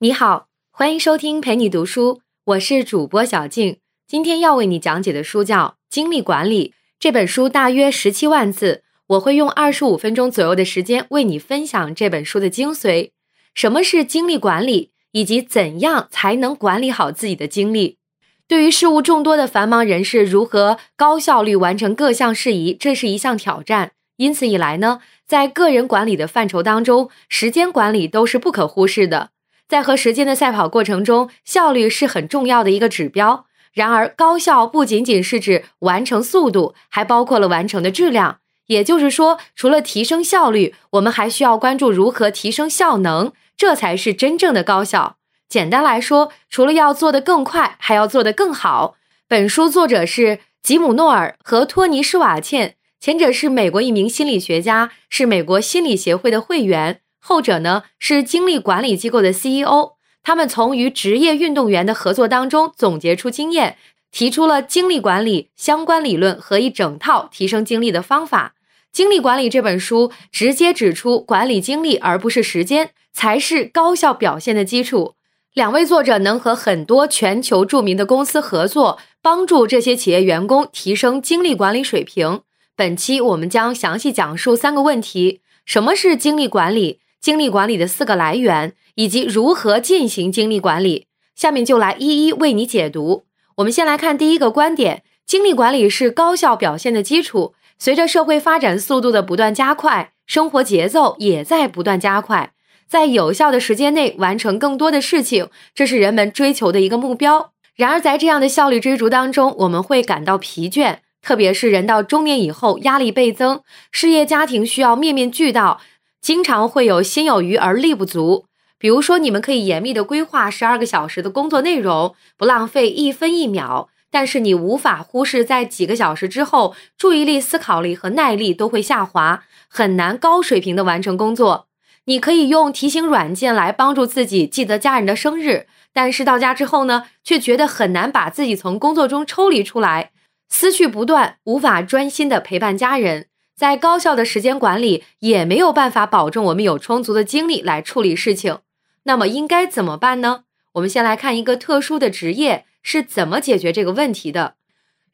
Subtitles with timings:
[0.00, 3.78] 你好，欢迎收听陪你读书，我是主播小静。
[4.06, 6.68] 今天要为你讲解的书叫《精力管理》。
[7.00, 13.10] 这本书大约十七万字，我会用二十五分钟左右的时间为你分享这本书的精髓。
[13.56, 17.98] 什么是精力管理，以及怎样才能管理好自己的精力？
[18.46, 23.90] 对于事务众多的繁忙人士，如何高效率完成各项事宜，这是一项挑战。
[24.18, 29.30] 因此以来呢，在个人管理的范畴当中，时间管理都是不可忽视的。
[29.68, 33.44] 在和时间的赛跑过程中，效率是很重要的一个指标。
[33.74, 38.38] 然而，高效不仅仅是指完成速度，还包括了完成的质量。
[38.66, 45.16] 也就是说，除了提升效率，我们还需要关注如何提升效能，这才是真正的高效。
[45.48, 48.96] 简单来说，除了要做得更快，还要做得更好。
[49.28, 57.00] 本书作者是吉姆诺尔和托尼施瓦茜，前者是美国一名心理学家，是美国心理协会的会员。
[57.20, 63.76] 后者呢是精力管理机构的 CEO，他们从与职业运动员的合作当中总结出经验，
[64.10, 68.54] 提出了精力管理相关理论和一整套提升精力的方法。
[68.90, 75.14] 精力管理这本书直接指出，管理精力而不是时间才是高效表现的基础。
[75.52, 82.40] 两位作者能和很多全球著名的公司合作，帮助这些企业员工提升精力管理水平。
[82.76, 87.00] 本期我们将详细讲述三个问题：什么是精力管理？
[87.20, 93.24] 精力管理的四个来源以及如何进行精力管理，下面就来一一为你解读。
[93.56, 97.54] 我们先来看第一个观点：精力管理是高效表现的基础。
[97.80, 102.52] 随着社会发展速度的不断加快，生活节奏也在不断加快，
[102.88, 107.52] 在有效的时间内完成更多的事情，这是人们追求的一个目标。
[107.76, 113.60] 然而，在这样的效率追逐当中，我们会感到疲倦，特别是人到中年以后，压力倍增，
[113.92, 115.80] 事业家庭需要面面俱到。
[116.20, 118.46] 经常会有心有余而力不足。
[118.78, 123.88] 比如说，你们可以严密的规划十二个小时的工作内容，不浪费一分一秒。
[124.10, 131.66] 但是你无法忽视，在几个小时之后，注意力、思考力和耐力都会下滑，很难高水平的完成工作。
[132.04, 140.12] 你可以用提醒软件来帮助自己记得家人的生日，但是到家之后呢，却觉得很难把自己从工作中抽离出来，
[140.48, 143.26] 思绪不断，无法专心的陪伴家人。
[143.58, 148.60] 在高效的时间管理也没有办法保证我们有充足的精力来处理事情，
[149.02, 150.44] 那么应该怎么办呢？
[150.74, 154.54] 我们先来看一个特殊的职业是怎么解决这个问题的。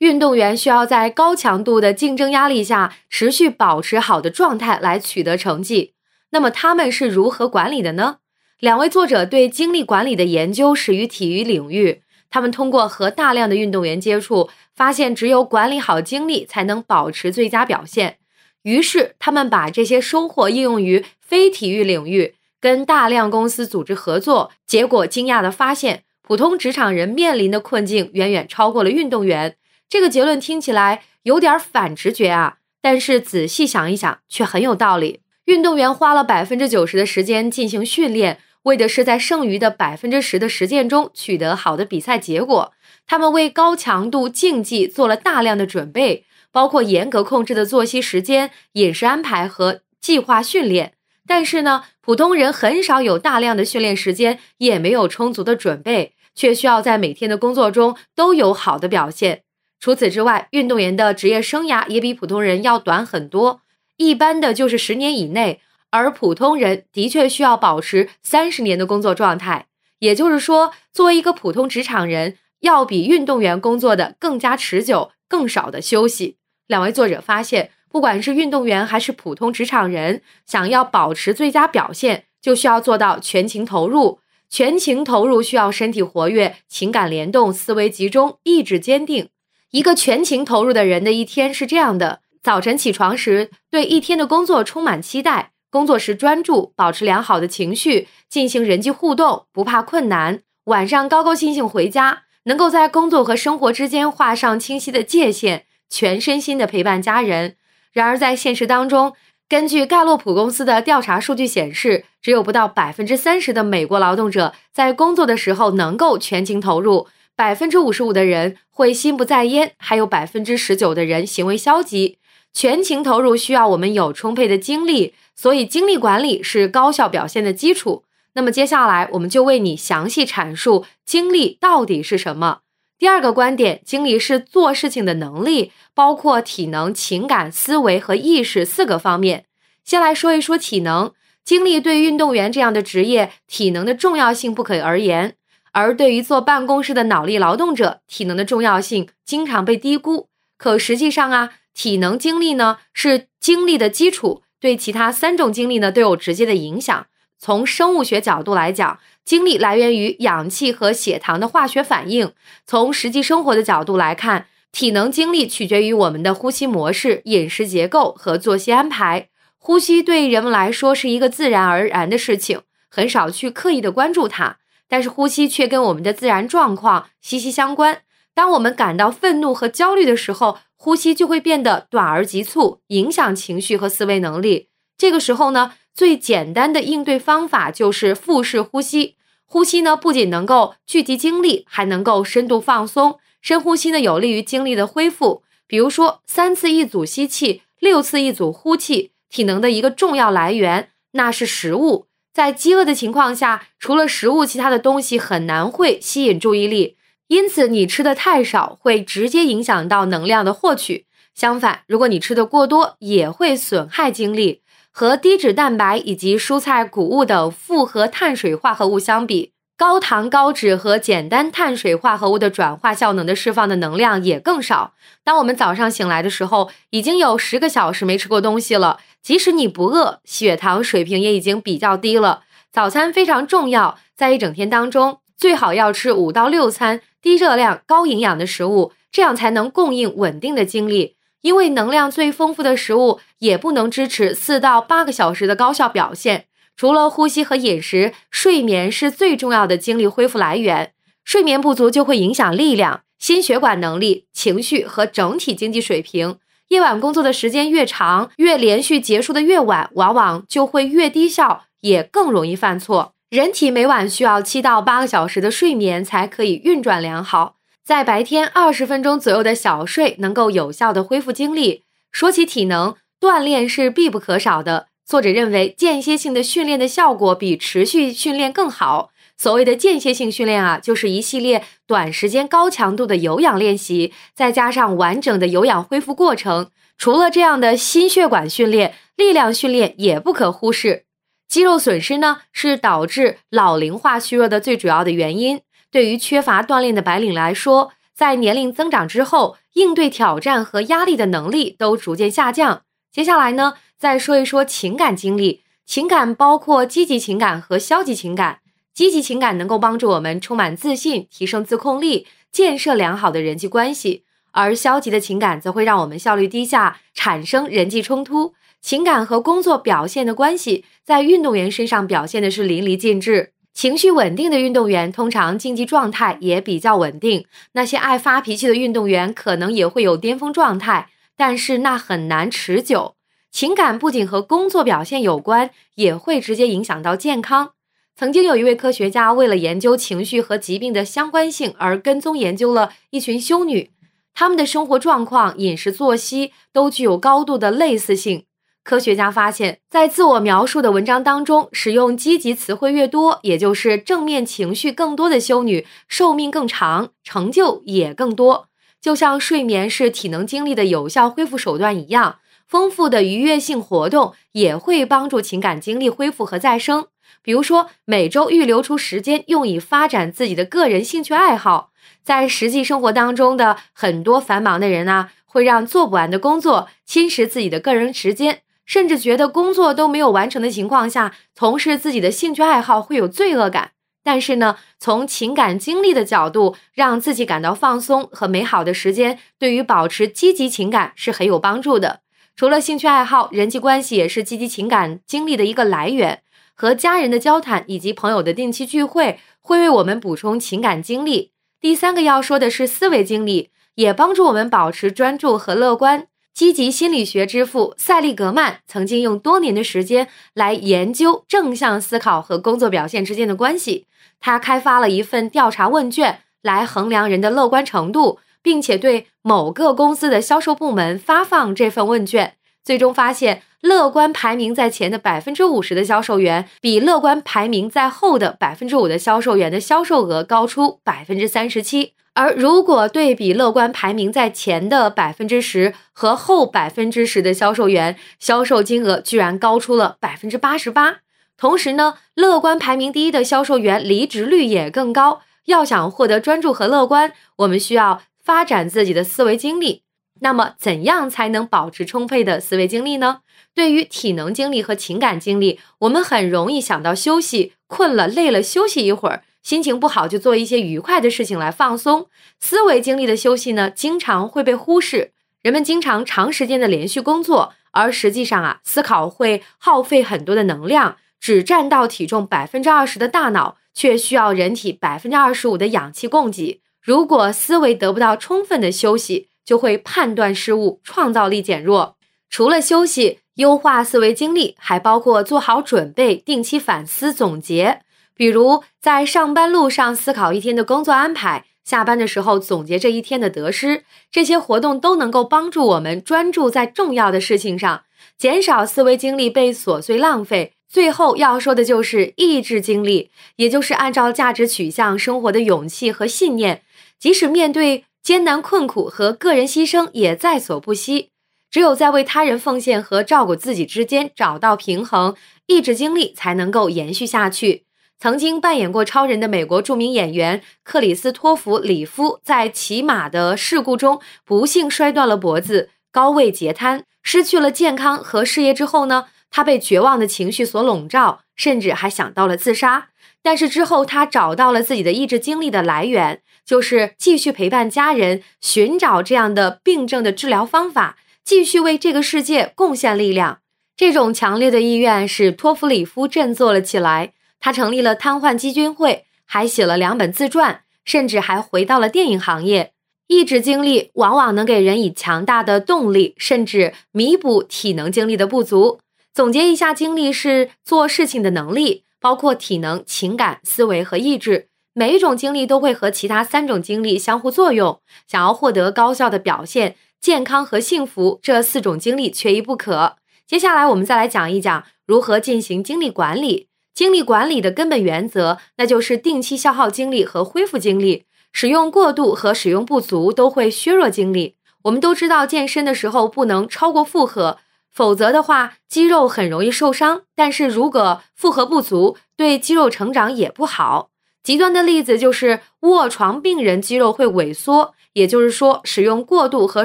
[0.00, 5.94] 运动员需要在高强度的竞争压力下持续保持好的状态来取得成绩，
[6.32, 8.18] 那么他们是如何管理的呢？
[8.60, 18.18] 两位作者对精力管理的研究始于体育领域，他们通过和大量的运动员接触，发现只有管理好精力，才能保持最佳表现。
[18.64, 24.50] 于是，他们把这些收获应用于非体育领域，跟大量公司组织合作。
[24.66, 29.56] 结果，惊讶地发现，普通职场人面临的困境远远超过了运动员。
[29.88, 35.20] 这个结论听起来有点反直觉啊，但是仔细想一想，却很有道理。
[35.44, 42.72] 运动员花了百分之九十的时间进行训练，为的是在剩余的百分之十的实践中取得好的比赛结果。
[43.06, 46.24] 他们为高强度竞技做了大量的准备。
[46.54, 50.92] 包括严格控制的作息时间、饮食安排和计划训练，
[51.26, 59.42] 但是呢，普通人很少有大量的训练时间，也没有充足的准备，却需要在每天的工作中都有好的表现。
[59.80, 63.62] 除此之外，运动员的职业生涯也比普通人要短很多，
[63.96, 65.60] 一般的就是十年以内，
[65.90, 69.66] 而普通人的确需要保持三十年的工作状态。
[69.98, 76.36] 也就是说，作为一个普通职场人，要比运动员工作的更加持久，更少的休息。
[76.66, 84.20] 两位作者发现，不管是运动员还是普通职场人，想要保持最佳表现，就需要做到全情投入。
[84.48, 89.28] 全情投入需要身体活跃、情感联动、思维集中、意志坚定。
[89.72, 105.66] 一个全情投入的人的一天是这样的：早晨起床时，对一天的工作充满期待；工作时专注，保持良好的情绪，进行人际互动，不怕困难；晚上高高兴兴回家，能够在工作和生活之间画上清晰的界限。
[105.94, 107.54] 全身心的陪伴家人。
[107.92, 109.12] 然而，在现实当中，
[109.48, 117.06] 根据盖洛普公司的调查数据显示，只有不到百分之三十的美国劳动者在工作的时候能够全情投入，
[117.36, 122.18] 百分之五十五的人会心不在焉，还有百分之十九的人行为消极。
[122.52, 128.02] 全情投入需要我们有充沛的精力，所以精力管理是高效表现的基础。
[128.34, 132.63] 那么，接下来我们就为你详细阐述精力到底是什么。
[133.04, 139.44] 第二个观点，精力是做事情的能力，包括体能、情感、思维和意识四个方面。
[139.84, 141.12] 先来说一说体能，
[141.44, 145.34] 精力对运动员这样的职业，体能的重要性不可而言。
[145.72, 150.30] 而对于坐办公室的脑力劳动者，体能的重要性经常被低估。
[150.56, 157.06] 可实际上啊，体能精力呢是精力的基础，对其他三种精力呢都有直接的影响。
[157.38, 162.28] 从生物学角度来讲，精力来源于氧气和血糖的化学反应；
[162.66, 169.28] 从实际生活的角度来看，体能精力取决于我们的呼吸模式、饮食结构和作息安排。
[169.58, 174.58] 呼吸对人们来说是一个自然而然的事情，很少去刻意的关注它。
[174.86, 178.02] 但是呼吸却跟我们的自然状况息息相关。
[178.34, 184.68] 当我们感到愤怒和焦虑的时候，呼吸就会变得短而急促，影响情绪和思维能力。
[184.98, 189.14] 这个时候呢，最简单的应对方法就是腹式呼吸。
[189.46, 193.18] 呼吸呢，不仅能够聚集精力，还能够深度放松。
[193.40, 195.44] 深呼吸呢，有利于精力的恢复。
[195.68, 199.12] 比如说，三次一组吸气，六次一组呼气。
[199.30, 202.06] 体能的一个重要来源，那是食物。
[202.32, 206.96] 在饥饿的情况下，除了食物，其他的东西很难会吸引注意力。
[207.28, 211.06] 因此，你吃的太少会直接影响到能量的获取。
[211.34, 214.62] 相反，如果你吃的过多，也会损害精力。
[214.96, 224.94] 和低脂蛋白以及蔬菜、谷物等复合碳水化合物相比，高糖、高脂和简单碳水化合物的转化效能的释放的能量也更少。
[225.24, 229.00] 当我们早上醒来的时候，已经有十个小时没吃过东西了。
[229.20, 232.42] 即使你不饿，血糖水平也已经比较低了。
[232.70, 241.16] 早餐非常重要，在一整天当中，最好要吃五到六餐低热量、高营养的食物，这样才能供应稳定的精力。
[241.40, 246.46] 因为能量最丰富的食物也不能支持四到八个小时的高效表现。
[246.74, 250.92] 除了呼吸和饮食，睡眠是最重要的精力恢复来源。
[251.24, 256.38] 睡眠不足就会影响力量、心血管能力、情绪和整体经济水平。
[256.68, 263.12] 夜晚工作的时间越长，越连续结束的越晚，往往就会越低效，也更容易犯错。
[263.30, 271.82] 人体每晚需要七到八个小时的睡眠才可以运转良好，在白天二十分钟左右的小睡能够有效的恢复精力。
[272.10, 272.94] 说起体能
[273.24, 279.12] 锻炼是必不可少的，作者认为间歇性的训练的效果比持续训练更好。
[279.38, 286.68] 所谓的间歇性训练啊，就是一系列短时间高强度的有氧练习，再加上完整的有氧恢复过程。
[286.98, 291.06] 除了这样的心血管训练，力量训练也不可忽视。
[291.48, 295.62] 肌肉损失呢，是导致老龄化虚弱的最主要的原因。
[295.90, 302.82] 对于缺乏锻炼的白领来说，在年龄增长之后，应对挑战和压力的能力都逐渐下降。
[303.14, 305.62] 接下来呢，再说一说情感经历。
[305.86, 308.58] 情感包括积极情感和消极情感。
[308.92, 318.54] 积极情感能够帮助我们充满自信，提升自控力，建设良好的人际关系；而消极的情感则会让我们效率低下，产生人际冲突。
[318.80, 323.52] 情感和工作表现的关系，在运动员身上表现的是淋漓尽致。
[323.72, 327.46] 情绪稳定的运动员，通常竞技状态也比较稳定。
[327.74, 333.16] 那些爱发脾气的运动员，可能也会有巅峰状态，但是那很难持久。
[333.50, 337.70] 情感不仅和工作表现有关，也会直接影响到健康。
[338.16, 343.90] 曾经有一位科学家为了研究情绪和疾病的相关性而跟踪研究了一群修女，
[344.32, 348.44] 他们的生活状况、饮食作息都具有高度的类似性。
[348.82, 358.68] 科学家发现，在自我描述的文章当中，使用积极词汇越多，也就是正面情绪更多的修女，寿命更长，成就也更多。
[359.04, 367.08] 就像睡眠是体能精力的有效恢复手段一样，丰富的愉悦性活动也会帮助情感精力恢复和再生。
[367.42, 371.90] 比如说，每周预留出时间用以发展自己的个人兴趣爱好。
[372.22, 383.90] 在实际生活当中的很多繁忙的人啊，会让做不完的工作侵蚀自己的个人时间，甚至觉得工作都没有完成的情况下，从事自己的兴趣爱好会有罪恶感。
[384.24, 392.22] 但是呢，从情感经历的角度，让自己感到放松和美好的时间，对于保持积极情感是很有帮助的。
[392.56, 396.40] 除了兴趣爱好，人际关系也是积极情感经历的一个来源。
[396.76, 401.52] 和家人的交谈以及朋友的定期聚会，会为我们补充情感经历。
[401.80, 406.26] 第三个要说的是思维经历，也帮助我们保持专注和乐观。
[406.54, 414.06] 积极心理学之父塞利格曼曾经用多年的时间来研究正向思考和工作表现之间的关系。
[414.38, 422.54] 他开发了一份调查问卷来衡量人的乐观程度，并且对某个公司的销售部门发放这份问卷。
[422.84, 432.12] 最终发现，乐观排名在前的百分之五十的销售员，比乐观排名在后的百分之五的销售员的销售额高出百分之三十七。
[432.34, 441.18] 而如果对比乐观排名在前的百分之十和后百分之十的销售员，销售金额居然高出了百分之八十八。
[441.56, 445.42] 同时呢，乐观排名第一的销售员离职率也更高。
[445.66, 450.02] 要想获得专注和乐观，我们需要发展自己的思维精力。
[450.40, 453.38] 那么，怎样才能保持充沛的思维精力呢？
[453.74, 462.28] 对于体能精力和情感精力，我们很容易想到休息，困了累了休息一会儿，心情不好就做一些愉快的事情来放松。
[462.60, 465.32] 思维精力的休息呢，经常会被忽视。
[465.62, 476.82] 人们经常长时间的连续工作，而实际上啊，思考会耗费很多的能量，只占到体重百分之二十的大脑，却需要人体百分之二十五的氧气供给。
[477.00, 482.16] 如果思维得不到充分的休息，就会判断失误，创造力减弱。
[482.50, 488.02] 除了休息、优化思维精力，还包括做好准备、定期反思总结。
[488.36, 491.64] 比如在上班路上思考一天的工作安排。
[491.84, 498.04] 下班的时候总结这一天的得失，这些活动都能够帮助我们专注在重要的事情上，
[498.38, 500.72] 减少思维精力被琐碎浪费。
[500.88, 506.82] 最后要说的就是意志精力，也就是按照价值取向生活的勇气和信念，
[507.18, 511.28] 即使面对艰难困苦和个人牺牲也在所不惜。
[511.70, 515.34] 只有在为他人奉献和照顾自己之间找到平衡，
[515.66, 517.84] 意志精力才能够延续下去。
[518.18, 533.08] 曾经扮演过超人的美国著名演员克里斯托弗·里夫，在骑马的事故中不幸摔断了脖子，高位截瘫，失去了健康和事业之后呢，他被绝望的情绪所笼罩，甚至还想到了自杀。
[533.42, 543.58] 但是之后，他找到了自己的意志精力的来源，就是继续陪伴家人，寻找这样的病症的治疗方法，继续为这个世界贡献力量。
[543.94, 547.32] 这种强烈的意愿使托弗里夫振作了起来。
[547.64, 552.92] 他成立了瘫痪基金会，还写了两本自传，甚至还回到了电影行业。
[553.26, 558.98] 意志经历往往能给人以强大的动力，甚至弥补体能经历的不足。
[559.32, 564.68] 总结一下，经历是做事情的能力，包括体能、情感、思维和意志。
[564.92, 567.98] 每一种经历都会和其他三种经历相互作用。
[568.28, 573.16] 想要获得高效的表现、健康和幸福，这四种经历缺一不可。
[573.46, 576.68] 接下来，我们再来讲一讲如何进行精力管理。
[576.94, 581.24] 精力管理的根本原则，那就是定期消耗精力和恢复精力。
[581.52, 584.56] 使用过度和使用不足都会削弱精力。
[584.82, 587.58] 我们都知道，健身的时候不能超过负荷，
[587.90, 590.22] 否则的话肌肉很容易受伤。
[590.34, 594.10] 但是如果负荷不足，对肌肉成长也不好。
[594.42, 599.84] 极端的例子就是卧床病人肌肉会萎缩，也就是说，使用过度和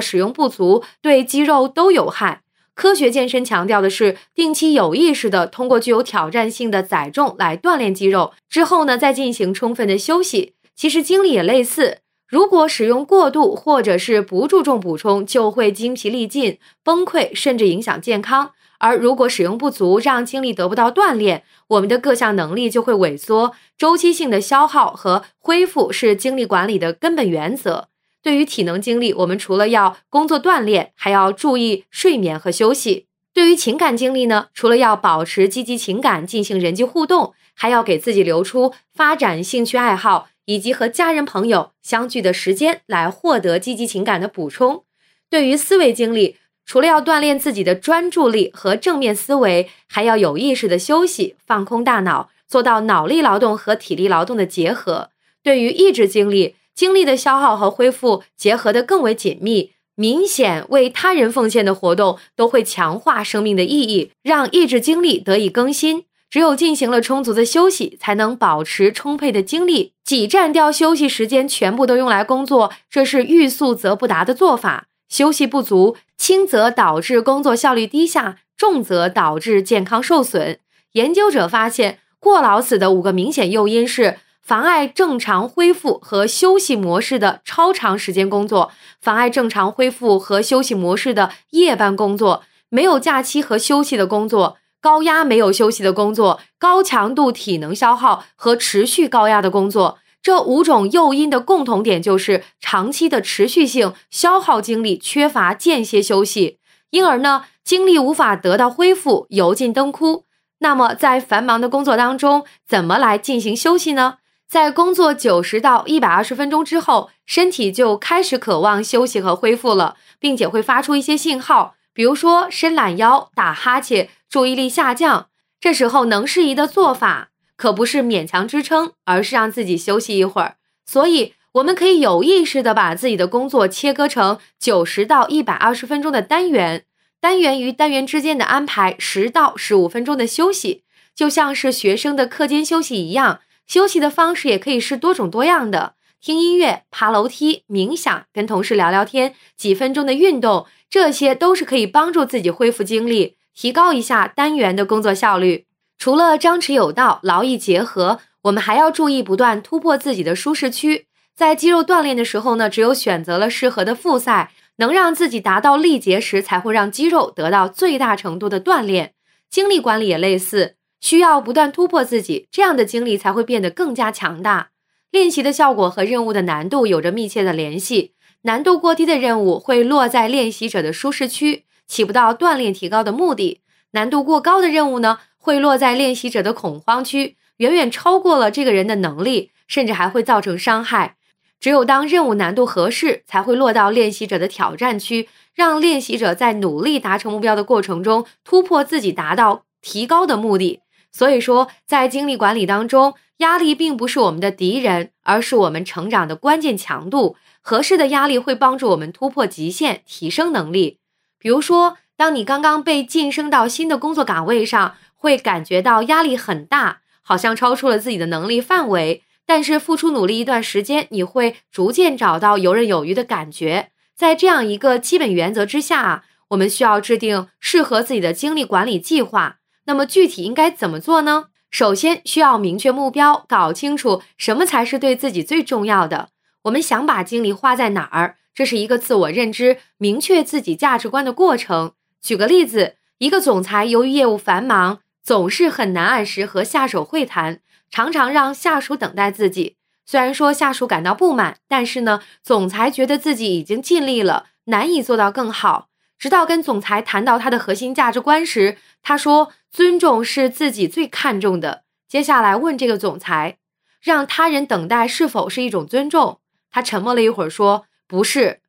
[0.00, 2.42] 使用不足对肌肉都有害。
[2.80, 10.54] 科学健身强调的是定期有意识的通过具有挑战性的载重来锻炼肌肉，之后呢再进行充分的休息。
[10.74, 23.52] 其实精力也类似，如果使用过度或者是不注重补充，就会精疲力尽、崩溃，甚至影响健康；而如果使用不足，让精力得不到锻炼，我们的各项能力就会萎缩。
[23.76, 27.89] 周期性的消耗和恢复是精力管理的根本原则。
[28.22, 33.06] 对于体能精力，我们除了要工作锻炼，还要注意睡眠和休息。
[33.32, 44.84] 对于情感精力呢，除了要保持积极情感，进行人际互动，还要给自己留出发展兴趣爱好以及和家人朋友相聚的时间，来获得积极情感的补充。
[45.30, 46.36] 对于思维精力，
[46.66, 55.10] 除了要锻炼自己的专注力和正面思维，还要有意识的休息，放空大脑，做到脑力劳动和体力劳动的结合。
[55.42, 66.04] 对于意志精力，精力的消耗和恢复结合得更为紧密，明显为他人奉献的活动都会强化生命的意义，让意志精力得以更新。
[66.30, 69.94] 只有进行了充足的休息，才能保持充沛的精力。
[70.04, 74.86] 挤占掉休息时间，全部都用来工作，这是欲速则不达的做法。
[75.08, 80.60] 休息不足，轻则导致工作效率低下，重则导致健康受损。
[80.92, 84.18] 研究者发现，过劳死的五个明显诱因是。
[84.50, 99.98] 妨碍正常恢复和休息模式的超长时间工作，妨碍正常恢复和休息模式的夜班工作，没有假期和休息的工作，高压没有休息的工作，高强度体能消耗和持续高压的工作。
[100.20, 106.58] 这五种诱因的共同点就是长期的持续性消耗精力，缺乏间歇休息，
[106.90, 110.24] 因而呢，精力无法得到恢复，油尽灯枯。
[110.58, 114.16] 那么，在繁忙的工作当中，怎么来进行休息呢？
[114.50, 125.28] 在工作九十到一百二十分钟之后，身体就开始渴望休息和恢复了，并且会发出一些信号，比如说伸懒腰、打哈欠、注意力下降。
[125.60, 130.56] 这时候能适宜的做法可不是勉强支撑，而是让自己休息一会儿。
[130.84, 136.84] 所以，我们可以有意识的把自己的工作切割成九十到一百二十分钟的单元，
[137.20, 140.82] 单元与单元之间的安排十到十五分钟的休息。
[141.14, 155.66] 就像是学生的课间休息一样，休息的方式也可以是多种多样的，听音乐、爬楼梯、冥想、跟同事聊聊天、几分钟的运动，这些都是可以帮助自己恢复精力，提高一下单元的工作效率。
[155.96, 161.06] 除了张弛有道、劳逸结合，我们还要注意不断突破自己的舒适区。
[161.36, 169.14] 在肌肉锻炼的时候呢，只有选择了适合的复赛，能让自己达到力竭时，才会让肌肉得到最大程度的锻炼。
[169.48, 174.70] 精力管理也类似，需要不断突破自己，这样的精力才会变得更加强大。
[175.10, 183.60] 练习的效果和任务的难度有着密切的联系，难度过低的任务会落在练习者的舒适区，起不到锻炼提高的目的；
[183.92, 191.16] 难度过高的任务呢，会落在练习者的恐慌区，远远超过了这个人的能力，甚至还会造成伤害。
[191.58, 200.80] 只有当任务难度合适，才会落到练习者的挑战区，让练习者在努力达成目标的过程中突破自己，达到提高的目的。
[201.12, 207.36] 所以说，在精力管理当中，压力并不是我们的敌人，而是我们成长的关键强度。
[207.62, 210.98] 合适的压力会帮助我们突破极限，提升能力。
[211.38, 219.22] 比如说，当你刚刚被晋升到新的工作岗位上，会感觉到压力很大，好像超出了自己的能力范围。
[219.46, 223.90] 但是付出努力一段时间，你会逐渐找到游刃有余的感觉。
[224.14, 229.59] 在这样一个基本原则之下，我们需要制定适合自己的精力管理计划。
[229.90, 231.46] 那么具体应该怎么做呢？
[231.68, 236.28] 首先需要明确目标，搞清楚什么才是对自己最重要的。
[236.62, 238.36] 我们想把精力花在哪儿？
[238.54, 241.94] 这是一个自我认知、明确自己价值观的过程。
[242.22, 247.58] 举个例子，一个总裁由于业务繁忙，总是很难按时和下属会谈。
[247.90, 249.74] 常常让下属等待自己，
[250.06, 255.88] 虽然说下属感到不满，但是呢，总裁觉得自己已经尽力了，难以做到更好。
[256.16, 263.58] 直到跟总裁谈到他的核心价值观时，他说：“尊重是自己最看重的。”接下来问这个总裁，
[264.00, 266.40] 让他人等待是否是一种尊重？
[266.70, 268.60] 他沉默了一会儿，说：“不是。”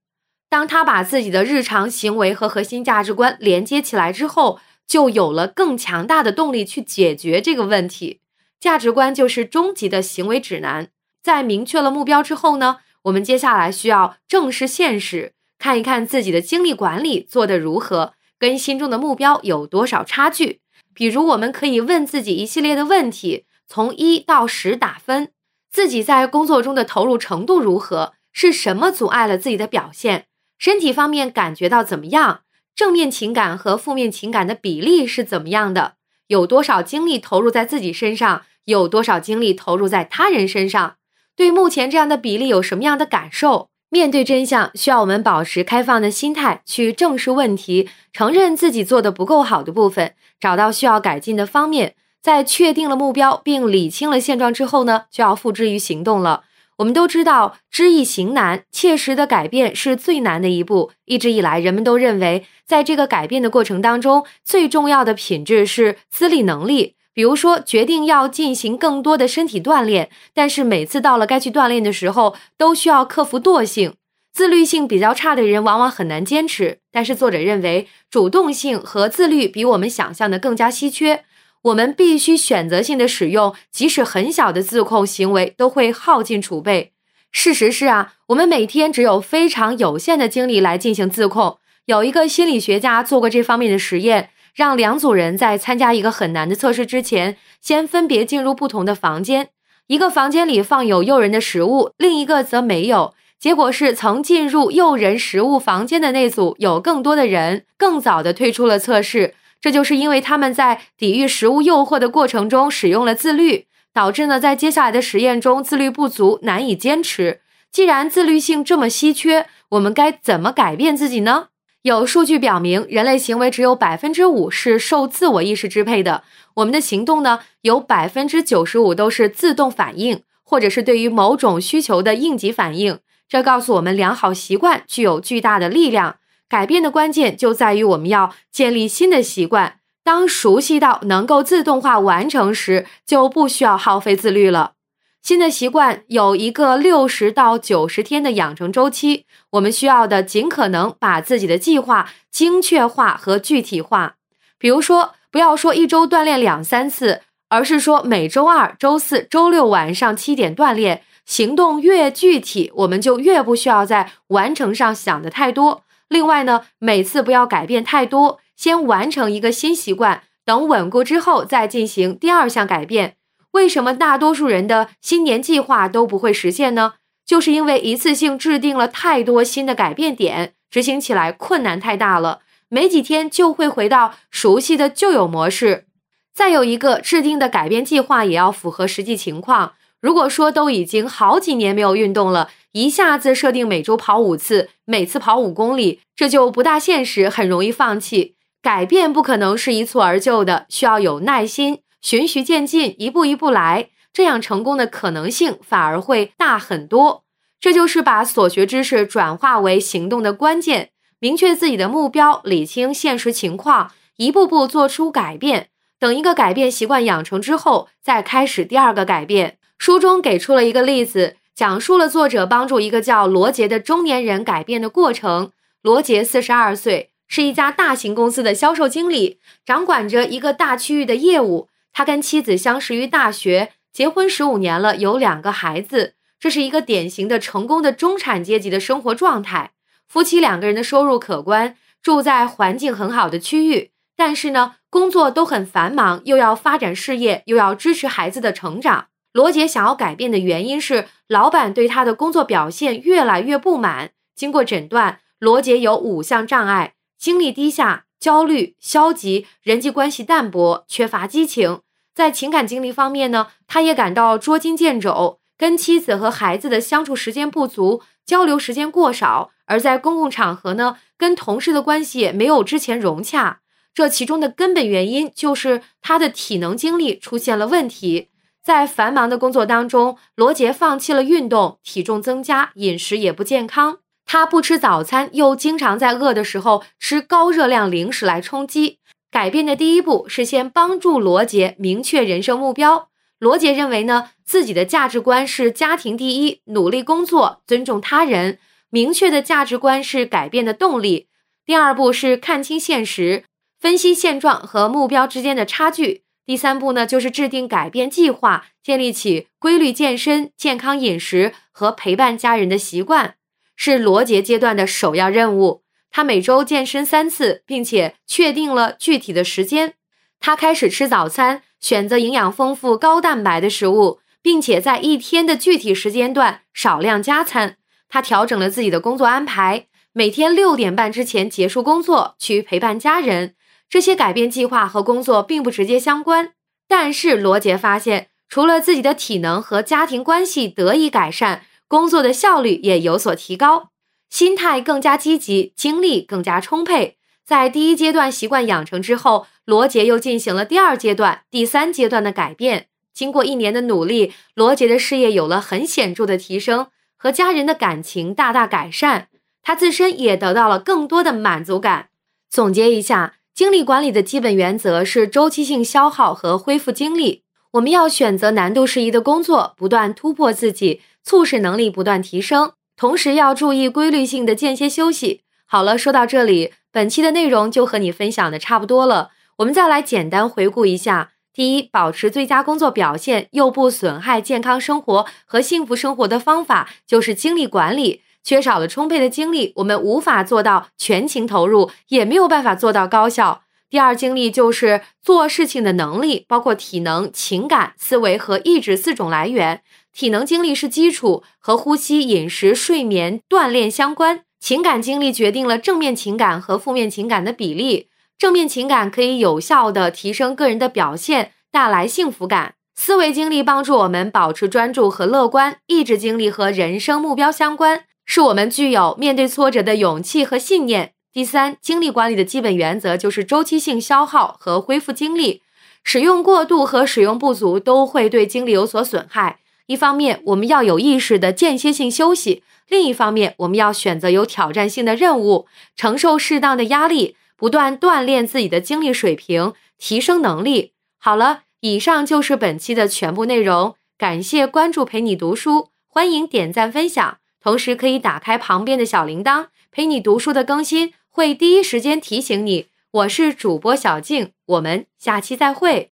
[0.49, 8.19] 当他把自己的日常行为和核心价值观连接起来之后，就有了更强大的动力去解决这个问题。
[8.59, 10.89] 价值观就是终极的行为指南。
[11.23, 20.60] 在明确了目标之后呢，我们接下来需要正视现实，看一看自己的精力管理做得如何，跟心中的目标有多少差距。
[20.93, 25.31] 比如，我们可以问自己一系列的问题，从一到十打分，
[25.71, 28.13] 自己在工作中的投入程度如何？
[28.33, 30.25] 是什么阻碍了自己的表现？
[30.57, 32.41] 身体方面感觉到怎么样？
[32.75, 35.95] 正面情感和负面情感的比例是怎么样的？
[36.27, 38.43] 有多少精力投入在自己身上？
[38.65, 40.95] 有多少精力投入在他人身上？
[41.35, 43.69] 对目前这样的比例有什么样的感受？
[43.93, 51.95] 面对真相，需要我们保持开放的心态，去正视问题，承认自己做的不够好的部分，找到需要改进的方面。
[52.21, 56.43] 在确定了目标并理清了现状之后呢，就要付之于行动了。
[56.77, 60.91] 我们都知道，知易行难，切实的改变是最难的一步。
[61.03, 66.95] 一直以来，人们都认为，在这个改变的过程当中，最重要的品质是自立能力。
[67.13, 73.93] 比如说，决定要进行更多的身体锻炼，但是每次到了该去锻炼的时候，都需要克服惰性。
[74.33, 76.77] 自律性比较差的人往往很难坚持。
[76.89, 81.25] 但是作者认为，主动性和自律比我们想象的更加稀缺。
[81.63, 86.93] 我们必须选择性的使用，即使很小的自控行为都会耗尽储备。
[87.31, 91.57] 事实是啊，我们每天只有非常有限的精力来进行自控。
[91.85, 94.29] 有一个心理学家做过这方面的实验。
[94.53, 99.49] 让两组人在参加一个很难的测试之前，先分别进入不同的房间。
[99.87, 103.13] 一个房间里放有诱人的食物，另一个则没有。
[103.39, 109.33] 结果是，曾进入诱人食物房间的那组有更多的人更早的退出了测试。
[109.59, 117.41] 这就是因为他们在抵御食物诱惑的过程中使用了自律，导致呢在接下来的实验中自律不足，难以坚持。
[117.71, 121.47] 既然自律性这么稀缺，我们该怎么改变自己呢？
[121.83, 126.23] 有数据表明，人类行为只有百分之五是受自我意识支配的。
[126.55, 132.99] 我们的行动呢，有百分之九十五都是自动反应，或者是对于某种需求的应急反应。
[133.27, 136.17] 这告诉我们，良好习惯具有巨大的力量。
[136.47, 139.77] 改变的关键就在于我们要建立新的习惯。
[140.03, 144.73] 当熟悉到能够自动化完成时，就不需要耗费自律了。
[145.21, 154.15] 新的习惯有一个六十到九十天的养成周期，我们需要的尽可能把自己的计划精确化和具体化。
[154.57, 161.03] 比如说，不要说一周锻炼两三次，而是说每周二、周四周六晚上七点锻炼。
[161.23, 165.83] 行动越具体，我们就越不需要在完成上想的太多。
[166.09, 173.15] 另外呢，每次不要改变太多，先完成一个新习惯，等稳固之后再进行第二项改变。
[173.51, 176.93] 为什么大多数人的新年计划都不会实现呢？
[177.25, 185.85] 就是因为一次性制定了太多新的改变点，执行起来困难太大了，没几天就会回到熟悉的旧有模式。
[186.33, 189.73] 再有一个，制定的改变计划也要符合实际情况。
[189.99, 198.35] 如果说都已经好几年没有运动了，一下子设定每周跑五次，每次跑五公里，这就不大现实，很容易放弃。
[198.61, 207.23] 改变不可能是一蹴而就的，需要有耐心，循序渐进，一步一步来，这样成功的可能性反而会大很多。
[207.59, 210.89] 这就是把所学知识转化为行动的关键。
[211.19, 215.69] 明确自己的目标，理清现实情况，一步步做出改变。
[215.99, 219.59] 等一个改变习惯养成之后，再开始第二个改变。
[219.77, 225.51] 书中给出了一个例子，讲述了作者帮助一个叫罗杰的中年人改变的过程。
[225.83, 231.69] 罗杰四十二岁，是一家大型公司的销售经理，掌管着一个大区域的业务。
[231.93, 236.15] 他跟妻子相识于大学，结婚十五年了，有两个孩子。
[236.39, 239.73] 这是一个典型的成功的中产阶级的生活状态。
[240.07, 249.07] 夫妻两个人的收入可观，住在环境很好的区域，但是呢，工作都很繁忙，又要发展事业，又要支持孩子的成长。
[249.33, 254.11] 罗杰想要改变的原因是，老板对他的工作表现越来越不满。
[254.35, 261.81] 经过诊断，罗杰有五项障碍：精力低下、焦虑、消极、人际关系淡薄、缺乏激情。
[262.13, 273.61] 在情感经历方面呢，他也感到捉襟见肘，跟妻子和孩子的相处时间不足，交流时间过少；而在公共场合呢，跟同事的关系也没有之前融洽。
[273.93, 278.29] 这其中的根本原因就是他的体能精力出现了问题。
[278.61, 284.00] 在繁忙的工作当中，罗杰放弃了运动，体重增加，饮食也不健康。
[284.33, 288.99] 他不吃早餐，又经常在饿的时候吃高热量零食来充饥。
[289.29, 293.09] 改变的第一步是先帮助罗杰明确人生目标。
[293.39, 298.57] 罗杰认为呢，自己的价值观是家庭第一，努力工作，尊重他人。
[298.89, 301.27] 明确的价值观是改变的动力。
[301.65, 303.43] 第二步是看清现实，
[303.81, 306.23] 分析现状和目标之间的差距。
[306.45, 313.35] 第三步呢，就是制定改变计划，建立起规律健身、健康饮食和陪伴家人的习惯，
[313.83, 315.81] 是罗杰阶段的首要任务。
[316.11, 319.95] 他每周健身三次，并且确定了具体的时间。
[320.39, 327.77] 他开始吃早餐，选择营养丰富、高蛋白的食物，并且在一天的具体时间段少量加餐。
[328.07, 333.55] 他调整了自己的工作安排，每天六点半之前结束工作，去陪伴家人。
[333.89, 336.51] 这些改变计划和工作并不直接相关，
[336.87, 343.89] 但是罗杰发现，除了自己的体能和家庭关系得以改善，工作的效率也有所提高，
[344.29, 347.17] 心态更加积极，精力更加充沛。
[347.43, 352.87] 在第一阶段习惯养成之后，罗杰又进行了第二阶段、第三阶段的改变。
[353.13, 359.27] 经过一年的努力，罗杰的事业有了很显著的提升，和家人的感情大大改善，
[359.61, 362.07] 他自身也得到了更多的满足感。
[362.49, 363.33] 总结一下。
[363.53, 367.43] 精力管理的基本原则是周期性消耗和恢复精力。
[367.71, 372.73] 我们要选择难度适宜的工作，不断突破自己，促使能力不断提升。
[372.97, 375.41] 同时要注意规律性的间歇休息。
[375.65, 379.29] 好了，说到这里，本期的内容就和你分享的差不多了。
[379.57, 388.21] 我们再来简单回顾一下：第一，保持最佳工作表现又不损害健康生活和幸福生活的方法就是精力管理。
[388.43, 393.61] 缺少了充沛的精力，我们无法做到全情投入，也没有办法做到高效。
[393.91, 399.81] 第二，精力就是做事情的能力，包括体能、情感、思维和意志四种来源。
[400.13, 404.43] 体能精力是基础，和呼吸、饮食、睡眠、锻炼相关。
[404.61, 408.07] 情感精力决定了正面情感和负面情感的比例。
[408.37, 412.75] 正面情感可以有效的提升个人的表现，带来幸福感。
[412.95, 415.79] 思维精力帮助我们保持专注和乐观。
[415.87, 418.05] 意志精力和人生目标相关。
[418.25, 421.11] 是我们具有面对挫折的勇气和信念。
[421.33, 425.61] 第三，精力管理的基本原则就是周期性消耗和恢复精力。
[426.03, 429.59] 使用过度和使用不足都会对精力有所损害。
[429.85, 440.91] 一方面，我们要有意识的间歇性休息；另一方面，我们要选择有挑战性的任务，承受适当的压力，不断锻炼自己的精力水平，提升能力。
[441.17, 443.95] 好了，以上就是本期的全部内容。
[444.17, 447.37] 感谢关注，陪你读书，欢迎点赞分享。
[447.63, 452.87] 同时可以打开旁边的小铃铛，陪你读书的更新会第一时间提醒你。
[453.11, 456.10] 我是主播小静，我们下期再会。